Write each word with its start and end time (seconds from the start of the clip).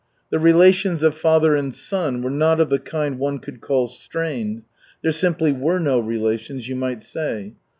The 0.31 0.39
relations 0.39 1.03
of 1.03 1.15
father 1.15 1.55
and 1.55 1.75
son 1.75 2.23
were 2.23 2.31
not 2.31 2.59
of 2.59 2.69
the 2.71 2.79
kind 2.79 3.19
one 3.19 3.37
could 3.37 3.61
call 3.61 3.85
strained. 3.85 4.63
There 5.03 5.11
simply 5.11 5.51
were 5.51 5.77
no 5.77 5.99
relations, 5.99 6.67
you 6.67 6.75
might 6.75 7.03
say. 7.03 7.53